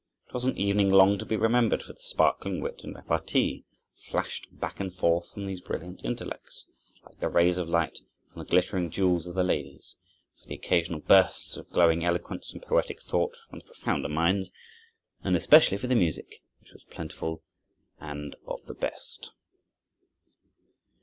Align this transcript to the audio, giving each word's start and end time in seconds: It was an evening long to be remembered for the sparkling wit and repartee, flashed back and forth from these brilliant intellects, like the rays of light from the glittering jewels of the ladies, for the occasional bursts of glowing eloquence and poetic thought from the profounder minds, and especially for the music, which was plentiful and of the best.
It 0.27 0.33
was 0.33 0.45
an 0.45 0.57
evening 0.57 0.89
long 0.89 1.19
to 1.19 1.27
be 1.27 1.37
remembered 1.37 1.83
for 1.83 1.93
the 1.93 2.01
sparkling 2.01 2.59
wit 2.59 2.81
and 2.83 2.95
repartee, 2.95 3.65
flashed 4.09 4.47
back 4.51 4.79
and 4.79 4.91
forth 4.91 5.29
from 5.29 5.45
these 5.45 5.61
brilliant 5.61 6.03
intellects, 6.03 6.65
like 7.05 7.19
the 7.19 7.29
rays 7.29 7.59
of 7.59 7.69
light 7.69 7.99
from 8.33 8.39
the 8.39 8.49
glittering 8.49 8.89
jewels 8.89 9.27
of 9.27 9.35
the 9.35 9.43
ladies, 9.43 9.97
for 10.39 10.47
the 10.47 10.55
occasional 10.55 11.01
bursts 11.01 11.55
of 11.55 11.69
glowing 11.69 12.03
eloquence 12.03 12.51
and 12.51 12.63
poetic 12.63 12.99
thought 12.99 13.37
from 13.47 13.59
the 13.59 13.65
profounder 13.65 14.09
minds, 14.09 14.51
and 15.23 15.35
especially 15.35 15.77
for 15.77 15.85
the 15.85 15.93
music, 15.93 16.41
which 16.61 16.73
was 16.73 16.83
plentiful 16.85 17.43
and 17.99 18.35
of 18.47 18.65
the 18.65 18.73
best. 18.73 19.29